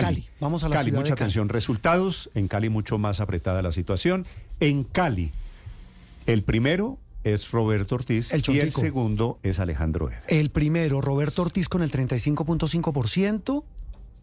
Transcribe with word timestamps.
Cali. 0.00 0.28
Vamos 0.40 0.64
a 0.64 0.68
la 0.68 0.76
Cali, 0.76 0.90
ciudad 0.90 0.98
de 0.98 1.02
mucha 1.04 1.14
Cali. 1.14 1.24
atención. 1.24 1.48
Resultados, 1.48 2.30
en 2.34 2.48
Cali 2.48 2.68
mucho 2.68 2.98
más 2.98 3.20
apretada 3.20 3.62
la 3.62 3.72
situación. 3.72 4.26
En 4.60 4.84
Cali, 4.84 5.32
el 6.26 6.42
primero 6.42 6.98
es 7.24 7.50
Roberto 7.52 7.94
Ortiz 7.94 8.32
El 8.32 8.42
y 8.48 8.58
el 8.60 8.72
segundo 8.72 9.38
es 9.42 9.60
Alejandro 9.60 10.08
Eder. 10.10 10.22
El 10.28 10.50
primero, 10.50 11.00
Roberto 11.00 11.42
Ortiz 11.42 11.68
con 11.68 11.82
el 11.82 11.90
35.5%. 11.90 13.64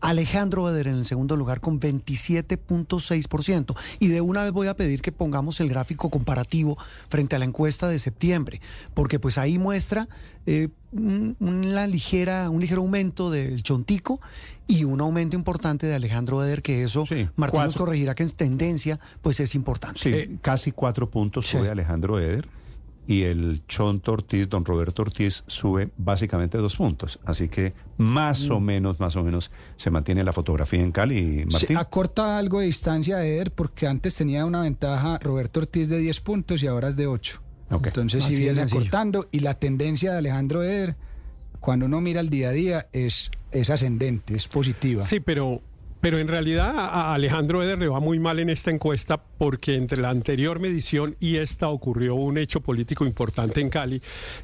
Alejandro 0.01 0.69
Eder 0.69 0.87
en 0.87 0.95
el 0.95 1.05
segundo 1.05 1.35
lugar 1.35 1.61
con 1.61 1.79
27.6%. 1.79 3.75
Y 3.99 4.07
de 4.07 4.21
una 4.21 4.43
vez 4.43 4.51
voy 4.51 4.67
a 4.67 4.75
pedir 4.75 5.01
que 5.01 5.11
pongamos 5.11 5.59
el 5.59 5.69
gráfico 5.69 6.09
comparativo 6.09 6.77
frente 7.09 7.35
a 7.35 7.39
la 7.39 7.45
encuesta 7.45 7.87
de 7.87 7.99
septiembre, 7.99 8.61
porque 8.93 9.19
pues 9.19 9.37
ahí 9.37 9.57
muestra 9.57 10.07
eh, 10.45 10.69
un, 10.91 11.35
una 11.39 11.87
ligera, 11.87 12.49
un 12.49 12.61
ligero 12.61 12.81
aumento 12.81 13.29
del 13.29 13.61
Chontico 13.63 14.19
y 14.67 14.83
un 14.83 15.01
aumento 15.01 15.35
importante 15.35 15.87
de 15.87 15.95
Alejandro 15.95 16.43
Eder, 16.43 16.61
que 16.61 16.83
eso, 16.83 17.05
Sí, 17.07 17.27
Martín 17.35 17.61
nos 17.61 17.75
corregirá 17.75 18.15
que 18.15 18.23
en 18.23 18.31
tendencia 18.31 18.99
pues 19.21 19.39
es 19.39 19.55
importante. 19.55 19.99
Sí, 19.99 20.37
casi 20.41 20.71
cuatro 20.71 21.09
puntos 21.09 21.47
sí. 21.47 21.57
sube 21.57 21.69
Alejandro 21.69 22.19
Eder 22.19 22.47
y 23.09 23.23
el 23.23 23.63
Chonto 23.67 24.11
Ortiz, 24.13 24.47
don 24.49 24.63
Roberto 24.63 25.01
Ortiz, 25.01 25.43
sube 25.47 25.89
básicamente 25.97 26.59
dos 26.59 26.75
puntos. 26.75 27.19
Así 27.25 27.49
que 27.49 27.73
más 27.97 28.47
Mm. 28.47 28.51
o 28.51 28.59
menos, 28.59 28.99
más 28.99 29.15
o 29.15 29.23
menos 29.23 29.49
se 29.77 29.89
mantiene 29.89 30.23
la 30.23 30.31
fotografía 30.31 30.79
en 30.81 30.91
Cali, 30.91 31.39
Sí, 31.39 31.45
Martín. 31.51 31.77
acorta 31.77 32.37
algo 32.37 32.59
de 32.59 32.67
distancia 32.67 33.17
a 33.17 33.25
Eder 33.25 33.49
porque 33.51 33.87
antes 33.87 34.13
tenía 34.13 34.45
una 34.45 34.61
ventaja 34.61 35.17
Roberto 35.23 35.61
Ortiz 35.61 35.89
de 35.89 35.97
10 35.97 36.19
puntos 36.19 36.61
y 36.61 36.67
ahora 36.67 36.87
es 36.87 36.95
de 36.95 37.07
8. 37.07 37.41
Ok. 37.71 37.87
Entonces 37.87 38.27
de 38.29 38.37
viene 38.37 38.61
acortando 38.61 39.27
y 39.31 39.39
la 39.39 39.55
tendencia 39.55 40.11
de 40.11 40.19
Alejandro 40.19 40.61
Eder, 40.61 40.95
cuando 41.59 41.87
uno 41.87 42.01
mira 42.01 42.21
el 42.21 42.29
día 42.29 42.49
a 42.49 42.51
día, 42.51 42.87
es, 42.93 43.31
es 43.51 43.71
ascendente, 43.71 44.35
es 44.35 44.47
positiva. 44.47 45.01
Sí, 45.01 45.19
pero, 45.19 45.61
pero 46.01 46.17
en 46.19 46.27
realidad 46.27 46.73
a 46.77 47.13
Alejandro 47.13 47.61
Eder 47.61 47.77
le 47.77 47.87
va 47.87 47.99
muy 47.99 48.19
mal 48.19 48.39
en 48.39 48.49
esta 48.49 48.71
encuesta 48.71 49.21
porque 49.37 49.75
entre 49.75 49.99
la 50.01 50.09
anterior 50.09 50.59
medición 50.59 51.15
y 51.19 51.37
esta 51.37 51.67
ocurrió 51.69 52.15
un 52.15 52.37
hecho 52.37 52.61
político 52.61 53.05
importante 53.05 53.59
en 53.61 53.69
Cali, 53.69 54.01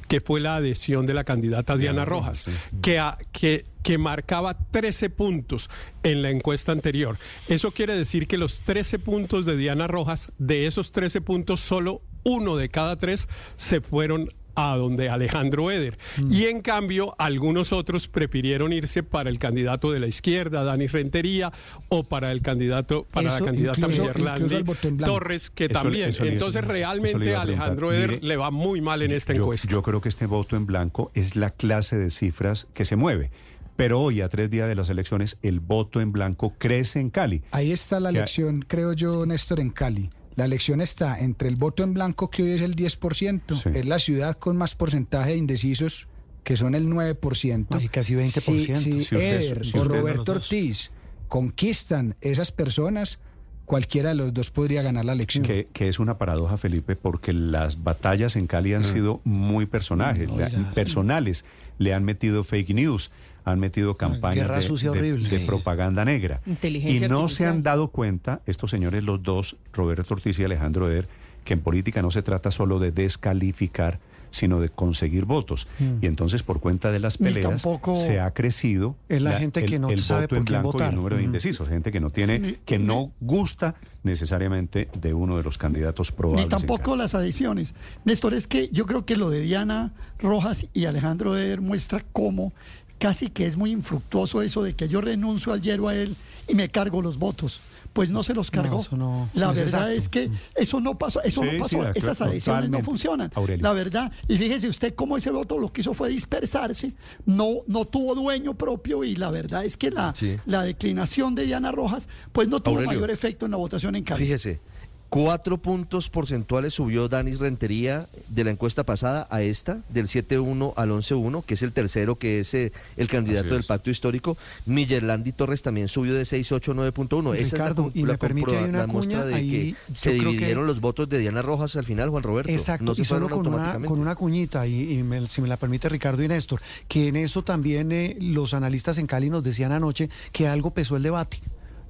que 0.08 0.20
fue 0.20 0.40
la 0.40 0.56
adhesión 0.56 1.06
de 1.06 1.14
la 1.14 1.24
candidata 1.24 1.76
Diana 1.76 2.04
Rojas, 2.04 2.44
que, 2.82 2.98
a- 2.98 3.16
que, 3.32 3.64
que 3.82 3.98
marcaba 3.98 4.56
13 4.70 5.10
puntos 5.10 5.70
en 6.02 6.22
la 6.22 6.30
encuesta 6.30 6.72
anterior. 6.72 7.18
Eso 7.48 7.70
quiere 7.70 7.94
decir 7.96 8.26
que 8.26 8.36
los 8.38 8.60
13 8.60 8.98
puntos 8.98 9.46
de 9.46 9.56
Diana 9.56 9.86
Rojas, 9.86 10.30
de 10.38 10.66
esos 10.66 10.92
13 10.92 11.20
puntos, 11.22 11.60
solo 11.60 12.02
uno 12.24 12.56
de 12.56 12.68
cada 12.68 12.96
tres 12.96 13.28
se 13.56 13.80
fueron 13.80 14.28
a 14.56 14.76
donde 14.76 15.08
Alejandro 15.10 15.70
Eder. 15.70 15.98
Y 16.30 16.46
en 16.46 16.60
cambio, 16.60 17.14
algunos 17.18 17.72
otros 17.72 18.08
prefirieron 18.08 18.72
irse 18.72 19.02
para 19.02 19.30
el 19.30 19.38
candidato 19.38 19.92
de 19.92 20.00
la 20.00 20.06
izquierda, 20.08 20.64
Dani 20.64 20.86
Rentería, 20.86 21.52
o 21.88 22.04
para 22.04 22.32
el 22.32 22.40
candidato, 22.42 23.06
para 23.12 23.28
Eso 23.28 23.40
la 23.40 23.46
candidata 23.46 23.78
incluso- 23.80 24.02
Miyerlandi 24.02 24.40
incluso 24.40 24.56
el 24.56 24.64
voto 24.64 24.88
en 24.88 24.96
blanco. 24.96 25.12
Torres, 25.14 25.50
que 25.50 25.64
Eso- 25.66 25.74
también. 25.74 26.08
eso 26.08 26.24
Entonces, 26.24 26.64
realmente 26.64 27.34
a. 27.36 27.42
Alejandro 27.42 27.92
Eder 27.92 28.10
Mire, 28.10 28.22
le 28.26 28.36
va 28.36 28.50
muy 28.50 28.80
mal 28.80 29.02
en 29.02 29.12
esta 29.12 29.32
yo, 29.34 29.42
encuesta. 29.42 29.68
yo 29.70 29.82
creo 29.82 30.00
que 30.00 30.08
este 30.08 30.26
voto 30.26 30.56
en 30.56 30.66
blanco 30.66 31.10
es 31.14 31.36
la 31.36 31.50
clase 31.50 31.96
de 31.98 32.10
cifras 32.10 32.66
que 32.74 32.84
se 32.84 32.96
mueve. 32.96 33.30
Pero 33.76 34.00
hoy, 34.00 34.22
a 34.22 34.28
tres 34.30 34.50
días 34.50 34.68
de 34.68 34.74
las 34.74 34.88
elecciones, 34.88 35.36
el 35.42 35.60
voto 35.60 36.00
en 36.00 36.10
blanco 36.10 36.54
crece 36.56 36.98
en 36.98 37.10
Cali. 37.10 37.42
Ahí 37.50 37.72
está 37.72 38.00
la 38.00 38.10
Que- 38.10 38.16
elección, 38.18 38.64
creo 38.66 38.94
yo, 38.94 39.26
Néstor, 39.26 39.60
en 39.60 39.68
Cali. 39.70 40.08
La 40.36 40.44
elección 40.44 40.80
está 40.80 41.18
entre 41.18 41.48
el 41.48 41.56
voto 41.56 41.82
en 41.82 41.94
blanco, 41.94 42.30
que 42.30 42.42
hoy 42.42 42.50
es 42.52 42.60
el 42.60 42.76
10%, 42.76 43.54
Sí. 43.56 43.70
es 43.74 43.86
la 43.86 43.98
ciudad 43.98 44.36
con 44.36 44.56
más 44.56 44.74
porcentaje 44.74 45.30
de 45.32 45.36
indecisos, 45.38 46.08
que 46.44 46.56
son 46.56 46.74
el 46.74 46.88
9%. 46.88 47.78
Ay, 47.78 47.88
casi 47.88 48.14
20%. 48.14 48.76
Si, 48.76 48.92
si 48.92 48.92
Si 48.92 48.98
usted- 49.16 49.18
Eder 49.18 49.64
si 49.64 49.76
o 49.78 49.82
usted- 49.82 49.94
Roberto 49.96 50.32
Ortiz 50.32 50.90
conquistan 51.28 52.16
esas 52.20 52.52
personas, 52.52 53.18
cualquiera 53.66 54.08
de 54.10 54.14
los 54.14 54.32
dos 54.32 54.50
podría 54.50 54.80
ganar 54.82 55.04
la 55.04 55.12
elección. 55.12 55.44
Que, 55.44 55.68
que 55.72 55.88
es 55.88 55.98
una 55.98 56.16
paradoja, 56.16 56.56
Felipe, 56.56 56.96
porque 56.96 57.32
las 57.34 57.82
batallas 57.84 58.36
en 58.36 58.46
Cali 58.46 58.72
han 58.74 58.84
sido 58.84 59.20
muy 59.24 59.66
personajes, 59.66 60.30
le- 60.30 60.48
personales. 60.74 61.44
Le 61.78 61.92
han 61.92 62.04
metido 62.04 62.42
fake 62.44 62.70
news, 62.70 63.10
han 63.44 63.60
metido 63.60 63.96
campañas 63.96 64.48
de, 64.48 64.62
sucia 64.62 64.90
de- 64.90 64.98
horrible. 64.98 65.28
de 65.28 65.40
Sí. 65.40 65.44
propaganda 65.46 66.04
negra. 66.06 66.40
Inteligencia 66.46 67.06
y 67.06 67.10
no 67.10 67.28
se 67.28 67.44
han 67.46 67.62
dado 67.62 67.88
cuenta, 67.88 68.40
estos 68.46 68.70
señores, 68.70 69.04
los 69.04 69.22
dos, 69.22 69.56
Roberto 69.74 70.14
Ortiz 70.14 70.38
y 70.38 70.44
Alejandro 70.44 70.90
Eder, 70.90 71.06
que 71.44 71.52
en 71.52 71.60
política 71.60 72.00
no 72.02 72.10
se 72.10 72.22
trata 72.22 72.50
solo 72.50 72.78
de 72.78 72.92
descalificar, 72.92 73.98
sino 74.30 74.60
de 74.60 74.68
conseguir 74.68 75.24
votos. 75.24 75.66
Y 76.00 76.06
entonces, 76.06 76.42
por 76.42 76.60
cuenta 76.60 76.92
de 76.92 77.00
las 77.00 77.18
peleas, 77.18 77.66
se 77.94 78.20
ha 78.20 78.32
crecido 78.32 78.96
es 79.08 79.22
la 79.22 79.38
gente 79.38 79.64
que 79.64 79.78
no 79.78 79.90
el 79.90 80.02
sabe 80.02 80.22
voto 80.22 80.28
por 80.30 80.38
en 80.38 80.44
blanco 80.44 80.68
y 80.68 80.72
votar. 80.72 80.88
el 80.90 80.96
número 80.96 81.16
de 81.16 81.22
Mm. 81.22 81.26
indecisos, 81.26 81.68
gente 81.68 81.92
que 81.92 82.00
no 82.00 82.10
tiene, 82.10 82.58
que 82.64 82.78
no 82.78 83.12
gusta 83.20 83.74
necesariamente 84.02 84.88
de 84.98 85.12
uno 85.14 85.36
de 85.36 85.42
los 85.42 85.58
candidatos 85.58 86.12
probables. 86.12 86.46
Ni 86.46 86.48
tampoco 86.48 86.96
las 86.96 87.14
adhesiones. 87.14 87.74
Néstor, 88.04 88.34
es 88.34 88.46
que 88.46 88.68
yo 88.72 88.86
creo 88.86 89.04
que 89.04 89.16
lo 89.16 89.30
de 89.30 89.40
Diana 89.40 89.92
Rojas 90.18 90.66
y 90.72 90.86
Alejandro 90.86 91.36
Eder 91.36 91.60
muestra 91.60 92.02
cómo 92.12 92.52
casi 92.98 93.28
que 93.28 93.46
es 93.46 93.56
muy 93.56 93.72
infructuoso 93.72 94.40
eso 94.42 94.62
de 94.62 94.74
que 94.74 94.88
yo 94.88 95.00
renuncio 95.00 95.52
al 95.52 95.60
hierro 95.60 95.88
a 95.88 95.94
él 95.94 96.16
y 96.48 96.54
me 96.54 96.68
cargo 96.68 97.02
los 97.02 97.18
votos. 97.18 97.60
Pues 97.96 98.10
no 98.10 98.22
se 98.22 98.34
los 98.34 98.50
cargó. 98.50 98.84
no- 98.92 99.28
la 99.34 99.48
no 99.48 99.54
verdad 99.54 99.92
es 99.92 100.08
que 100.08 100.30
eso 100.54 100.80
no 100.80 100.96
pasó, 100.98 101.22
eso 101.22 101.40
Sí, 101.40 101.46
no 101.58 101.66
sí, 101.68 101.76
pasó, 101.76 101.90
esas 101.94 102.20
adhesiones 102.20 102.68
no 102.70 102.80
funcionan. 102.82 103.32
Aurelio. 103.34 103.62
La 103.64 103.72
verdad, 103.72 104.12
y 104.28 104.36
fíjese 104.36 104.68
usted 104.68 104.94
cómo 104.94 105.16
ese 105.16 105.30
voto 105.30 105.58
lo 105.58 105.72
que 105.72 105.80
hizo 105.80 105.94
fue 105.94 106.10
dispersarse, 106.10 106.92
no, 107.24 107.62
no 107.66 107.86
tuvo 107.86 108.14
dueño 108.14 108.54
propio 108.54 109.02
y 109.02 109.16
la 109.16 109.30
verdad 109.30 109.64
es 109.64 109.76
que 109.78 109.90
la, 109.90 110.14
Sí. 110.14 110.36
la 110.44 110.62
declinación 110.62 111.34
de 111.34 111.46
Diana 111.46 111.72
Rojas 111.72 112.08
pues 112.32 112.48
no 112.48 112.60
tuvo 112.60 112.74
Aurelio. 112.76 112.92
mayor 112.94 113.10
efecto 113.10 113.46
en 113.46 113.52
la 113.52 113.56
votación 113.56 113.96
en 113.96 114.04
Cali. 114.04 114.24
Fíjese, 114.24 114.60
cuatro 115.08 115.58
puntos 115.58 116.10
porcentuales 116.10 116.74
subió 116.74 117.08
Danis 117.08 117.38
Rentería 117.38 118.06
de 118.28 118.44
la 118.44 118.50
encuesta 118.50 118.84
pasada 118.84 119.26
a 119.30 119.42
esta, 119.42 119.78
del 119.88 120.08
7-1 120.08 120.72
al 120.76 120.90
11-1, 120.90 121.44
que 121.44 121.54
es 121.54 121.62
el 121.62 121.72
tercero, 121.72 122.16
que 122.16 122.40
es 122.40 122.52
eh, 122.54 122.72
el 122.96 123.06
candidato 123.08 123.50
del 123.50 123.60
es. 123.60 123.66
pacto 123.66 123.90
histórico. 123.90 124.36
Millerlandi 124.66 125.32
Torres 125.32 125.62
también 125.62 125.88
subió 125.88 126.14
de 126.14 126.22
6-8 126.24 126.72
a 126.72 126.90
9.1. 126.92 127.34
Esa 127.34 127.42
es 127.42 127.52
la, 127.52 127.58
Ricardo, 127.58 127.92
me 127.94 128.02
la 128.02 128.16
permite 128.16 128.46
comproba- 128.48 128.62
ahí 128.64 128.68
una 128.68 128.78
la 128.78 128.86
muestra 128.86 129.24
de 129.26 129.34
ahí 129.34 129.50
que 129.88 129.94
se 129.94 130.10
que- 130.12 130.16
dividieron 130.18 130.66
los 130.66 130.80
votos 130.80 131.08
de 131.08 131.18
Diana 131.18 131.42
Rojas 131.42 131.76
al 131.76 131.84
final, 131.84 132.10
Juan 132.10 132.22
Roberto. 132.22 132.50
Exacto, 132.50 132.84
no 132.84 132.94
se 132.94 133.02
y 133.02 133.04
solo 133.04 133.28
fueron 133.28 133.38
con 133.38 133.46
una, 133.46 133.56
automáticamente. 133.56 133.88
con 133.88 134.00
una 134.00 134.14
cuñita, 134.14 134.66
y, 134.66 134.98
y 134.98 135.02
me- 135.02 135.26
si 135.28 135.40
me 135.40 135.48
la 135.48 135.56
permite 135.56 135.88
Ricardo 135.88 136.22
y 136.22 136.28
Néstor, 136.28 136.60
que 136.88 137.08
en 137.08 137.16
eso 137.16 137.42
también 137.42 137.92
eh, 137.92 138.16
los 138.20 138.54
analistas 138.54 138.98
en 138.98 139.06
Cali 139.06 139.30
nos 139.30 139.44
decían 139.44 139.72
anoche 139.72 140.10
que 140.32 140.48
algo 140.48 140.72
pesó 140.72 140.96
el 140.96 141.02
debate. 141.02 141.38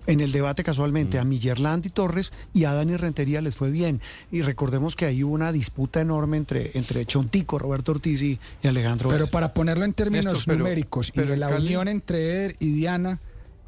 En 0.07 0.21
el 0.21 0.31
debate 0.33 0.63
casualmente 0.63 1.19
a 1.19 1.25
Millerland 1.25 1.85
y 1.87 1.91
Torres 1.91 2.33
y 2.55 2.65
a 2.65 2.73
Dani 2.73 2.97
Rentería 2.97 3.41
les 3.41 3.57
fue 3.57 3.71
bien. 3.71 4.01
Y 4.31 4.43
recordemos 4.43 4.95
que 4.97 5.05
ahí 5.07 5.25
hubo 5.25 5.35
una 5.35 5.51
disputa 5.53 6.01
enorme 6.01 6.37
entre, 6.37 6.71
entre 6.75 7.05
Chontico, 7.07 7.59
Roberto 7.59 7.93
Ortiz 7.93 8.23
y, 8.23 8.39
y 8.63 8.69
Alejandro. 8.69 9.09
Pero 9.09 9.27
para 9.27 9.53
ponerlo 9.53 9.85
en 9.85 9.93
términos 9.95 10.27
Néstor, 10.27 10.45
pero- 10.47 10.59
numéricos 10.59 11.13
y 11.15 11.21
de 11.21 11.37
la 11.37 11.49
Cali- 11.49 11.67
unión 11.67 11.89
entre 11.89 12.31
Eder 12.31 12.57
y 12.61 12.73
Diana, 12.73 13.21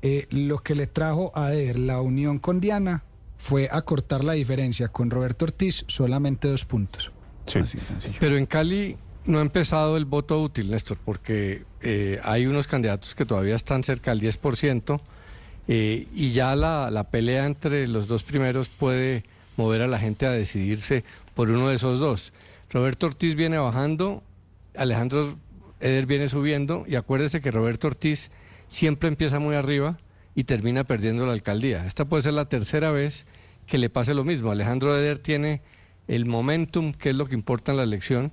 eh, 0.02 0.26
lo 0.30 0.58
que 0.58 0.74
le 0.76 0.86
trajo 0.86 1.32
a 1.34 1.52
Eder 1.52 1.78
la 1.78 2.00
unión 2.00 2.38
con 2.38 2.60
Diana 2.60 3.02
fue 3.36 3.68
acortar 3.70 4.22
la 4.24 4.32
diferencia 4.34 4.88
con 4.88 5.10
Roberto 5.10 5.44
Ortiz 5.44 5.84
solamente 5.88 6.48
dos 6.48 6.64
puntos. 6.64 7.10
Sí. 7.46 7.58
Así 7.60 7.78
de 7.78 7.84
sencillo. 7.84 8.16
Pero 8.20 8.36
en 8.36 8.46
Cali 8.46 8.96
no 9.24 9.38
ha 9.38 9.42
empezado 9.42 9.96
el 9.96 10.04
voto 10.04 10.40
útil, 10.40 10.70
Néstor, 10.70 10.98
porque 11.04 11.64
eh, 11.82 12.20
hay 12.22 12.46
unos 12.46 12.66
candidatos 12.66 13.14
que 13.14 13.24
todavía 13.26 13.56
están 13.56 13.82
cerca 13.84 14.10
del 14.14 14.20
10% 14.20 15.00
eh, 15.68 16.06
y 16.14 16.32
ya 16.32 16.56
la, 16.56 16.90
la 16.90 17.04
pelea 17.04 17.46
entre 17.46 17.86
los 17.86 18.08
dos 18.08 18.24
primeros 18.24 18.68
puede 18.68 19.24
mover 19.56 19.82
a 19.82 19.86
la 19.86 19.98
gente 19.98 20.26
a 20.26 20.30
decidirse 20.30 21.04
por 21.34 21.50
uno 21.50 21.68
de 21.68 21.76
esos 21.76 22.00
dos. 22.00 22.32
Roberto 22.70 23.06
Ortiz 23.06 23.34
viene 23.34 23.58
bajando, 23.58 24.22
Alejandro 24.76 25.36
Eder 25.80 26.06
viene 26.06 26.28
subiendo 26.28 26.84
y 26.86 26.96
acuérdese 26.96 27.40
que 27.40 27.50
Roberto 27.50 27.88
Ortiz 27.88 28.30
siempre 28.68 29.08
empieza 29.08 29.38
muy 29.38 29.54
arriba 29.54 29.98
y 30.34 30.44
termina 30.44 30.84
perdiendo 30.84 31.26
la 31.26 31.32
alcaldía. 31.32 31.86
Esta 31.86 32.04
puede 32.04 32.22
ser 32.22 32.34
la 32.34 32.48
tercera 32.48 32.90
vez 32.90 33.26
que 33.66 33.78
le 33.78 33.90
pase 33.90 34.14
lo 34.14 34.24
mismo. 34.24 34.50
Alejandro 34.50 34.96
Eder 34.96 35.18
tiene 35.18 35.62
el 36.06 36.26
momentum, 36.26 36.92
que 36.92 37.10
es 37.10 37.16
lo 37.16 37.26
que 37.26 37.34
importa 37.34 37.72
en 37.72 37.78
la 37.78 37.84
elección, 37.84 38.32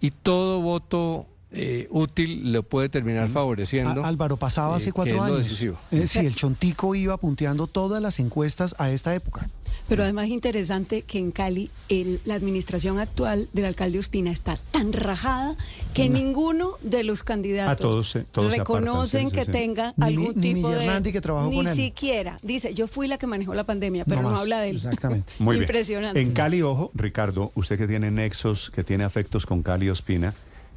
y 0.00 0.10
todo 0.10 0.60
voto 0.60 1.26
eh, 1.54 1.86
útil 1.90 2.52
le 2.52 2.62
puede 2.62 2.88
terminar 2.88 3.28
favoreciendo. 3.28 4.04
Álvaro, 4.04 4.36
pasaba 4.36 4.76
hace 4.76 4.90
eh, 4.90 4.92
cuatro 4.92 5.14
que 5.14 5.20
es 5.22 5.26
lo 5.28 5.34
años. 5.34 5.44
decisivo. 5.44 5.76
Eh, 5.92 6.06
sí, 6.06 6.18
el 6.20 6.34
Chontico 6.34 6.94
iba 6.94 7.16
punteando 7.16 7.66
todas 7.66 8.02
las 8.02 8.18
encuestas 8.20 8.74
a 8.78 8.90
esta 8.90 9.14
época. 9.14 9.48
Pero 9.88 10.02
además 10.02 10.26
es 10.26 10.30
interesante 10.30 11.02
que 11.02 11.18
en 11.18 11.30
Cali 11.30 11.68
el- 11.90 12.20
la 12.24 12.34
administración 12.34 12.98
actual 12.98 13.48
del 13.52 13.66
alcalde 13.66 13.98
Ospina 13.98 14.30
está 14.30 14.56
tan 14.70 14.92
rajada 14.94 15.56
que 15.92 16.08
ninguno 16.08 16.70
de 16.80 17.04
los 17.04 17.22
candidatos 17.22 17.78
todos 18.12 18.16
apartan, 18.16 18.50
reconocen 18.50 19.20
sí, 19.24 19.26
sí, 19.30 19.34
que 19.36 19.44
sí. 19.44 19.50
tenga 19.52 19.92
Ni- 19.96 20.04
algún 20.06 20.32
ni 20.36 20.54
tipo 20.54 20.68
de... 20.70 20.74
Millerlandi, 20.76 21.12
que 21.12 21.20
trabajó 21.20 21.50
ni 21.50 21.56
con 21.56 21.66
él. 21.68 21.74
siquiera. 21.74 22.38
Dice, 22.42 22.72
yo 22.72 22.86
fui 22.88 23.08
la 23.08 23.18
que 23.18 23.26
manejó 23.26 23.52
la 23.54 23.64
pandemia, 23.64 24.04
pero 24.06 24.22
no, 24.22 24.30
habla 24.36 24.60
de 24.60 24.70
él. 24.70 24.76
Exactamente. 24.76 25.30
Muy 25.38 25.56
bien. 25.56 25.64
Impresionante. 25.64 26.20
En 26.20 26.32
Cali, 26.32 26.62
ojo, 26.62 26.90
Ricardo, 26.94 27.52
usted 27.54 27.76
que 27.76 27.86
tiene 27.86 28.10
nexos, 28.10 28.70
que 28.70 28.84
tiene 28.84 29.04
afectos 29.04 29.44
con 29.44 29.62
Cali 29.62 29.90
Ospina, 29.90 30.32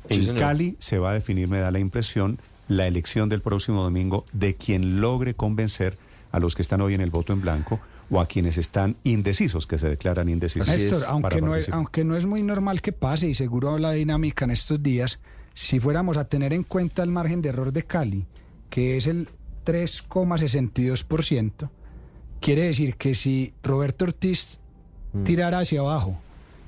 Sí, 0.10 0.16
en 0.16 0.26
señor. 0.26 0.40
Cali 0.40 0.76
se 0.80 0.98
va 0.98 1.12
a 1.12 1.14
definir, 1.14 1.48
me 1.48 1.60
da 1.60 1.72
la 1.72 1.80
impresión, 1.80 2.40
la 2.68 2.88
elección 2.88 3.30
del 3.30 3.42
próximo 3.42 3.84
domingo 3.84 4.26
de 4.34 4.56
quien 4.56 5.00
logre 5.02 5.34
convencer 5.34 5.98
a 6.32 6.40
los 6.40 6.56
que 6.56 6.62
están 6.62 6.82
hoy 6.82 6.94
en 6.94 7.02
el 7.02 7.10
voto 7.10 7.34
en 7.34 7.42
blanco 7.42 7.80
o 8.10 8.22
a 8.22 8.26
quienes 8.26 8.58
están 8.58 8.96
indecisos, 9.04 9.68
que 9.68 9.80
se 9.80 9.90
declaran 9.90 10.30
indecisos. 10.30 10.68
Néstor, 10.68 11.04
aunque 11.08 11.42
no, 11.42 11.56
es, 11.56 11.70
aunque 11.70 12.04
no 12.04 12.16
es 12.16 12.26
muy 12.26 12.42
normal 12.44 12.82
que 12.82 12.94
pase 12.94 13.28
y 13.28 13.34
seguro 13.34 13.78
la 13.78 13.92
dinámica 13.92 14.46
en 14.46 14.52
estos 14.52 14.82
días, 14.82 15.20
si 15.54 15.80
fuéramos 15.80 16.18
a 16.18 16.26
tener 16.26 16.54
en 16.54 16.64
cuenta 16.64 17.04
el 17.04 17.12
margen 17.12 17.42
de 17.42 17.50
error 17.50 17.74
de 17.74 17.84
Cali, 17.84 18.26
que 18.70 18.98
es 18.98 19.08
el 19.08 19.28
3,62%, 19.66 21.70
quiere 22.40 22.64
decir 22.64 22.96
que 22.96 23.16
si 23.16 23.54
Roberto 23.64 24.06
Ortiz 24.06 24.60
Mm. 25.14 25.24
tirara 25.24 25.60
hacia 25.60 25.80
abajo 25.80 26.18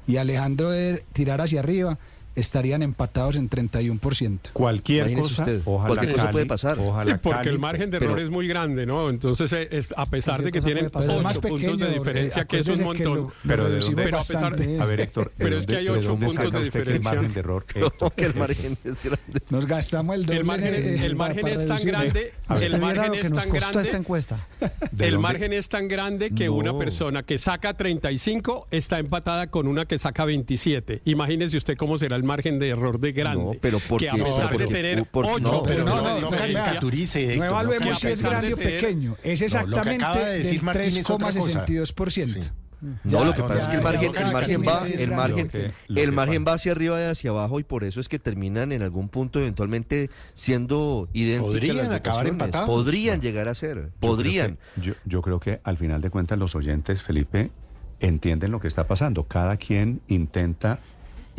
y 0.07 0.17
Alejandro 0.17 0.73
Eder 0.73 1.03
tirara 1.13 1.43
hacia 1.43 1.59
arriba, 1.59 1.99
estarían 2.39 2.81
empatados 2.83 3.35
en 3.35 3.49
31%. 3.49 4.51
Cualquier 4.53 5.07
Imagínese 5.09 5.29
cosa, 5.29 5.41
usted, 5.43 5.61
ojalá 5.65 5.87
cualquier 5.87 6.11
cosa 6.13 6.23
Cali, 6.25 6.33
puede 6.33 6.45
pasar. 6.45 6.79
Ojalá 6.79 7.11
Sí, 7.13 7.19
porque 7.21 7.37
Cali, 7.39 7.49
el 7.49 7.59
margen 7.59 7.91
de 7.91 7.99
pero- 7.99 8.11
error 8.11 8.23
es 8.23 8.29
muy 8.29 8.47
grande, 8.47 8.85
¿no? 8.85 9.09
Entonces, 9.09 9.51
eh, 9.53 9.67
es- 9.71 9.93
a 9.95 10.05
pesar 10.05 10.41
de 10.43 10.51
que 10.51 10.61
tienen 10.61 10.85
cosa 10.85 10.91
puede 10.91 11.05
pasar. 11.05 11.07
Pero 11.09 11.19
es 11.19 11.23
más 11.23 11.37
ocho 11.37 11.47
puntos 11.49 11.69
pequeño, 11.71 11.85
de 11.87 11.93
diferencia, 11.99 12.41
eh, 12.41 12.45
que 12.47 12.59
es 12.59 12.67
un 12.67 12.83
montón. 12.83 13.15
lo- 13.17 13.33
Pero 13.47 13.63
lo 13.63 13.69
¿de 13.69 13.79
dónde? 13.79 14.03
Pero 14.03 14.17
a 14.17 14.21
pesar- 14.21 14.41
bastante. 14.51 14.79
A 14.79 14.85
ver, 14.85 14.99
Héctor, 15.01 15.25
¿de 15.37 15.43
Pero 15.45 15.57
es 15.57 15.65
que 15.67 15.75
hay 15.77 15.83
de 15.85 15.89
ocho 15.91 16.09
dónde 16.09 16.25
puntos 16.27 16.33
saca 16.35 16.45
de 16.45 16.51
que 16.51 16.57
el 16.57 16.63
diferencia? 16.85 17.11
margen 17.13 17.33
de 17.33 17.39
error, 17.39 17.65
Héctor? 17.75 18.11
que 18.13 18.25
el 18.25 18.35
margen 18.35 18.77
es 18.83 19.03
grande. 19.03 19.39
Nos 19.49 19.65
gastamos 19.65 20.15
el 20.15 20.25
doble. 20.25 20.39
El 20.39 20.45
margen, 20.45 20.73
en- 20.75 20.83
en- 20.87 21.03
el 21.03 21.15
para- 21.15 21.29
margen 21.29 21.41
para 21.41 21.53
es 21.53 21.59
tan 21.67 21.77
reducir. 21.77 21.91
grande, 21.91 22.33
A 22.47 22.53
ver. 22.55 22.63
el 22.63 22.79
margen 22.81 23.13
es 23.15 23.31
nos 23.31 23.43
tan 23.43 23.49
costó 23.49 23.67
esta 23.67 23.81
grande, 23.81 23.97
encuesta. 23.97 24.47
¿De 24.91 25.07
el 25.07 25.19
margen 25.19 25.53
es 25.53 25.69
tan 25.69 25.87
grande 25.87 26.31
que 26.31 26.49
una 26.49 26.77
persona 26.77 27.23
que 27.23 27.37
saca 27.37 27.73
35 27.75 28.67
está 28.71 28.99
empatada 28.99 29.47
con 29.47 29.67
una 29.67 29.85
que 29.85 29.97
saca 29.97 30.25
27. 30.25 31.01
Imagínese 31.05 31.57
usted 31.57 31.77
cómo 31.77 31.97
será 31.97 32.15
el 32.15 32.23
margen 32.29 32.59
de 32.59 32.69
error 32.69 32.99
de 32.99 33.11
grande. 33.11 33.43
No, 33.43 33.51
pero 33.59 33.79
¿por 33.79 33.99
que 33.99 34.09
a 34.09 34.13
pesar 34.13 34.47
Pero 34.49 34.59
de 34.59 34.65
porque- 34.65 34.73
tener 34.81 35.05
por- 35.05 35.25
8 35.25 35.39
no, 35.39 35.63
pero 35.63 35.83
no, 35.83 36.01
no, 36.01 36.19
no, 36.21 36.29
caricaturice, 36.29 37.35
No 37.37 37.45
evaluemos 37.45 37.89
no 37.89 37.95
si 37.95 38.07
es 38.07 38.21
grande 38.21 38.53
o 38.53 38.57
pequeño. 38.57 39.15
Es 39.23 39.41
No, 39.41 39.65
lo 39.65 39.81
que 39.81 39.89
exactamente 39.93 40.19
del 40.43 40.61
Martín 40.63 40.85
es 40.97 41.09
otra 41.09 41.31
cosa. 41.31 41.65
3,62%. 41.65 42.41
Sí. 42.43 42.49
No, 42.81 42.97
Ya, 43.03 43.25
lo 43.25 43.33
que 43.33 43.41
ya, 43.41 43.47
pasa 43.49 43.59
es 43.59 43.67
que 43.67 43.73
el 43.75 43.79
ya, 43.81 43.83
margen, 43.83 44.13
ya, 44.13 44.21
el 44.21 44.31
margen 44.33 44.63
ya, 44.63 44.71
va, 44.71 44.87
ya, 44.87 44.93
el 45.03 45.09
ya, 45.09 45.15
margen, 45.17 45.45
Lo 45.47 45.51
que- 45.51 45.71
lo 45.89 46.01
el 46.01 46.11
margen 46.13 46.45
va 46.47 46.53
hacia 46.53 46.71
arriba 46.71 46.97
y 47.01 47.03
hacia 47.03 47.31
abajo 47.31 47.59
y 47.59 47.63
por 47.65 47.83
eso 47.83 47.99
es 47.99 48.07
que 48.07 48.19
terminan 48.19 48.71
en 48.71 48.81
algún 48.81 49.09
punto 49.09 49.39
eventualmente 49.39 50.09
siendo 50.33 51.09
idénticas 51.11 51.45
Podrían 51.45 51.77
las 51.89 51.97
acabar 51.97 52.27
empatados. 52.27 52.69
Podrían 52.69 53.19
llegar 53.19 53.49
a 53.49 53.55
ser, 53.55 53.75
Yo 53.75 53.81
creo 53.81 53.91
podrían. 53.99 54.57
que- 54.75 54.81
Yo, 54.81 54.93
yo 55.03 55.21
creo 55.21 55.41
que 55.41 55.59
al 55.65 55.77
final 55.77 55.99
de 56.01 56.09
cuentas 56.09 56.39
los 56.39 56.55
oyentes, 56.55 57.01
Felipe, 57.01 57.51
entienden 57.99 58.51
lo 58.51 58.61
que 58.61 58.69
está 58.69 58.87
pasando. 58.87 59.25
Cada 59.25 59.57
quien 59.57 59.99
intenta 60.07 60.79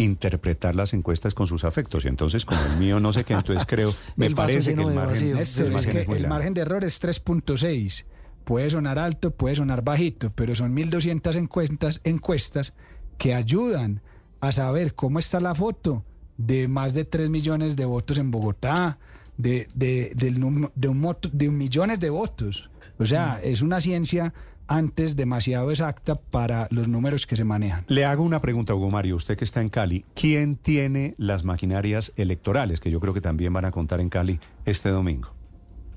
interpretar 0.03 0.75
las 0.75 0.93
encuestas 0.95 1.35
con 1.35 1.47
sus 1.47 1.65
afectos. 1.65 2.05
Y 2.05 2.09
entonces, 2.09 2.45
como 2.45 2.61
el 2.63 2.77
mío 2.79 3.01
no 3.01 3.13
sé 3.13 3.25
qué, 3.25 3.35
entonces 3.35 3.65
creo, 3.67 3.95
me 4.17 4.31
parece 4.31 4.75
que 4.75 4.81
el 4.83 4.89
de 4.89 4.95
margen. 4.95 5.35
Néstor, 5.35 5.67
el 5.67 5.69
es 5.69 5.73
margen 5.75 5.93
que 5.93 6.01
es 6.13 6.19
el 6.21 6.29
margen 6.29 6.55
de 6.55 6.61
error 6.63 6.85
es 6.85 7.03
3.6. 7.03 8.05
Puede 8.45 8.71
sonar 8.71 8.99
alto, 8.99 9.31
puede 9.31 9.57
sonar 9.57 9.83
bajito, 9.83 10.33
pero 10.35 10.55
son 10.55 10.75
1.200 10.75 11.37
encuestas, 11.37 12.01
encuestas 12.05 12.73
que 13.19 13.35
ayudan 13.35 14.01
a 14.41 14.51
saber 14.53 14.95
cómo 14.95 15.19
está 15.19 15.41
la 15.41 15.55
foto 15.55 16.05
de 16.39 16.67
más 16.67 16.95
de 16.95 17.05
3 17.05 17.29
millones 17.29 17.77
de 17.77 17.85
votos 17.85 18.19
en 18.19 18.31
Bogotá, 18.31 18.99
de, 19.37 19.69
de, 19.75 20.13
num- 20.33 20.71
de, 20.75 20.89
un 20.89 21.17
de 21.33 21.49
un 21.49 21.59
millones 21.59 22.01
de 22.01 22.11
votos. 22.11 22.71
O 22.99 23.07
sea, 23.07 23.41
es 23.43 23.63
una 23.63 23.81
ciencia 23.81 24.33
antes 24.71 25.17
demasiado 25.17 25.71
exacta 25.73 26.15
para 26.15 26.69
los 26.71 26.87
números 26.87 27.27
que 27.27 27.37
se 27.37 27.43
manejan. 27.45 27.85
Le 27.89 28.05
hago 28.05 28.23
una 28.23 28.41
pregunta, 28.41 28.73
Hugo 28.73 28.89
Mario, 28.89 29.17
usted 29.17 29.37
que 29.37 29.45
está 29.45 29.61
en 29.61 29.69
Cali, 29.69 30.05
¿quién 30.15 30.55
tiene 30.55 31.15
las 31.19 31.43
maquinarias 31.43 32.13
electorales, 32.17 32.79
que 32.79 32.89
yo 32.91 33.01
creo 33.01 33.13
que 33.13 33.21
también 33.21 33.53
van 33.53 33.65
a 33.65 33.73
contar 33.73 34.01
en 34.01 34.09
Cali 34.09 34.39
este 34.65 34.89
domingo? 34.91 35.35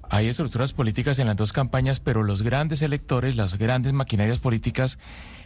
Hay 0.09 0.27
estructuras 0.27 0.73
políticas 0.73 1.17
en 1.19 1.27
las 1.27 1.35
dos 1.35 1.53
campañas, 1.53 1.99
pero 1.99 2.23
los 2.23 2.41
grandes 2.41 2.81
electores, 2.81 3.35
las 3.35 3.57
grandes 3.57 3.93
maquinarias 3.93 4.39
políticas 4.39 4.97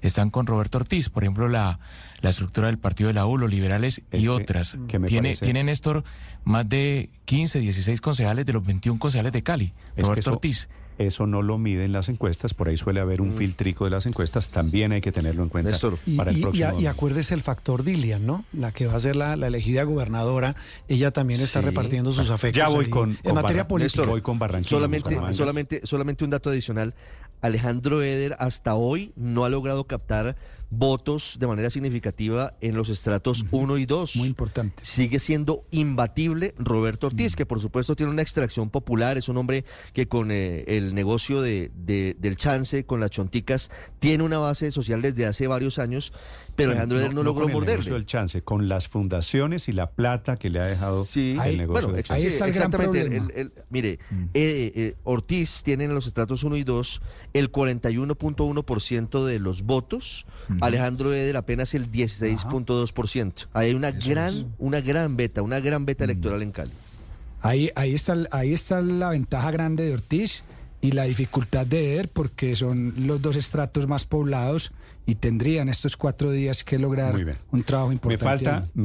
están 0.02 0.30
con 0.30 0.46
Roberto 0.46 0.78
Ortiz. 0.80 1.10
Por 1.10 1.24
ejemplo, 1.24 1.48
la, 1.48 1.80
la 2.22 2.30
estructura 2.30 2.68
del 2.68 2.78
Partido 2.78 3.08
de 3.08 3.14
la 3.14 3.26
U, 3.26 3.38
los 3.38 3.50
liberales 3.50 4.02
Es 4.12 4.20
y 4.22 4.24
que- 4.24 4.30
otras. 4.30 4.78
que 4.88 5.00
tiene, 5.02 5.30
parece- 5.30 5.46
tiene 5.46 5.64
Néstor 5.66 6.04
más 6.44 6.68
de 6.68 7.12
15, 7.26 7.60
16 7.60 8.02
concejales 8.02 8.46
de 8.46 8.54
los 8.54 8.66
21 8.66 9.00
concejales 9.00 9.32
de 9.32 9.44
Cali. 9.44 9.66
Es 9.66 9.96
que 9.96 10.02
Roberto 10.04 10.20
eso- 10.22 10.32
Ortiz. 10.34 10.70
Eso 10.98 11.28
no 11.28 11.42
lo 11.44 11.58
miden 11.60 11.92
las 11.92 12.10
encuestas, 12.10 12.54
por 12.56 12.70
ahí 12.70 12.78
suele 12.78 13.00
haber 13.00 13.22
un 13.22 13.32
filtrico 13.32 13.86
de 13.86 13.92
las 13.92 14.06
encuestas, 14.08 14.50
también 14.50 14.92
hay 14.94 15.02
que 15.02 15.12
tenerlo 15.12 15.44
en 15.44 15.50
cuenta 15.50 15.70
Néstor. 15.70 16.00
Y, 16.08 16.16
para 16.16 16.32
el 16.32 16.38
y- 16.38 16.40
y 16.40 16.42
próximo. 16.44 16.66
a- 16.66 16.70
y 16.70 16.72
domingo. 16.74 16.90
acuérdese 16.90 17.34
el 17.36 17.44
factor 17.44 17.84
Dilian, 17.84 18.26
¿no? 18.26 18.46
La 18.52 18.72
que 18.72 18.88
va 18.88 18.96
a 18.96 19.00
ser 19.00 19.16
la, 19.16 19.36
la 19.36 19.48
elegida 19.48 19.84
gobernadora. 19.84 20.56
Ella 20.88 21.12
también 21.12 21.40
está 21.42 21.60
Sí. 21.60 21.66
repartiendo 21.66 22.12
sus 22.12 22.30
afectos. 22.32 22.58
Ya 22.58 22.70
voy 22.70 22.86
ahí 22.86 22.90
con- 22.90 23.12
en 23.12 23.16
con 23.18 23.36
materia 23.36 23.64
Barra- 23.64 23.68
política. 23.68 23.98
Néstor, 24.02 24.10
voy 24.10 24.22
con 24.22 24.40
Barranquilla, 24.40 24.70
Solamente, 24.70 25.34
solamente, 25.34 25.82
solamente 25.86 26.24
un 26.24 26.30
dato 26.32 26.50
adicional. 26.50 26.94
Alejandro 27.42 28.02
Eder 28.02 28.36
hasta 28.40 28.74
hoy 28.74 29.12
no 29.16 29.46
ha 29.46 29.50
logrado 29.50 29.84
captar 29.84 30.36
votos 30.70 31.38
de 31.40 31.48
manera 31.48 31.70
significativa 31.70 32.56
en 32.62 32.76
los 32.76 32.90
estratos 32.90 33.46
1 33.52 33.78
y 33.78 33.86
2. 33.86 34.16
Muy 34.18 34.28
importante. 34.28 34.84
Sigue 34.86 35.20
siendo 35.20 35.66
imbatible 35.72 36.54
Roberto 36.58 37.08
Ortiz, 37.08 37.36
que 37.36 37.46
por 37.46 37.62
supuesto 37.62 37.96
tiene 37.96 38.12
una 38.12 38.22
extracción 38.22 38.70
popular, 38.70 39.18
es 39.18 39.30
un 39.30 39.38
hombre 39.38 39.64
que 39.94 40.08
con 40.08 40.30
eh, 40.32 40.66
el 40.68 40.94
negocio 40.94 41.42
de, 41.42 41.72
de- 41.76 42.16
del 42.20 42.36
chance, 42.36 42.86
con 42.86 43.00
las 43.00 43.12
chonticas, 43.12 43.72
tiene 44.00 44.24
una 44.24 44.40
base 44.40 44.72
social 44.72 45.02
desde 45.02 45.26
hace 45.26 45.48
varios 45.48 45.80
años, 45.80 46.12
pero 46.56 46.70
Bueno, 46.70 46.72
Alejandro 46.72 47.00
Eder 47.00 47.14
no, 47.14 47.24
logró 47.24 47.44
con 47.50 47.62
el 47.64 47.66
negocio 47.70 47.94
del 47.94 48.06
chance, 48.06 48.42
con 48.42 48.68
las 48.68 48.88
fundaciones 48.88 49.70
y 49.70 49.72
la 49.72 49.92
plata 49.92 50.38
que 50.38 50.50
le 50.50 50.60
ha 50.60 50.64
dejado 50.64 51.04
Sí, 51.06 51.32
el 51.34 51.40
Ahí- 51.40 51.58
negocio 51.58 51.74
bueno, 51.84 51.88
del 51.90 52.00
ex- 52.00 52.12
Ahí 52.12 52.22
chance. 52.24 52.34
está 52.34 52.46
el 52.48 52.52
gran 52.54 52.74
exactamente. 52.74 53.16
el- 53.18 53.32
el- 53.36 53.54
mire, 53.70 54.00
eh, 54.34 54.72
eh, 54.76 54.96
Ortiz 55.04 55.62
tiene 55.64 55.86
en 55.86 55.94
los 55.94 56.08
estratos 56.08 56.44
1 56.44 56.58
y 56.58 56.64
2 56.64 57.02
el 57.34 57.52
41.1% 57.52 59.26
de 59.26 59.40
los 59.40 59.62
votos, 59.64 60.26
Alejandro 60.62 61.14
Eder 61.14 61.38
apenas 61.38 61.74
el 61.74 61.92
16.2%. 61.92 63.48
Ahí 63.54 63.70
hay 63.70 63.76
una 63.76 63.92
gran, 63.92 64.54
una 64.58 64.82
gran 64.82 65.16
beta, 65.18 65.42
una 65.42 65.60
gran 65.60 65.86
beta 65.86 66.04
electoral 66.04 66.42
en 66.42 66.52
Cali. 66.52 66.72
Ahí, 67.42 67.70
ahí, 67.76 67.94
está, 67.94 68.16
ahí 68.32 68.54
está 68.54 68.82
la 68.82 69.10
ventaja 69.12 69.52
grande 69.52 69.86
de 69.86 69.94
Ortiz 69.94 70.44
y 70.82 70.92
la 70.92 71.04
dificultad 71.04 71.66
de 71.66 71.94
Eder 71.94 72.10
porque 72.10 72.56
son 72.56 72.94
los 73.08 73.22
dos 73.22 73.36
estratos 73.36 73.88
más 73.88 74.06
poblados 74.06 74.72
y 75.06 75.16
tendrían 75.16 75.70
estos 75.70 75.96
cuatro 75.96 76.32
días 76.32 76.64
que 76.64 76.78
lograr 76.78 77.16
un 77.52 77.64
trabajo 77.64 77.90
Me 77.90 77.94
importante. 77.96 78.26
falta, 78.26 78.58
ahí. 78.58 78.84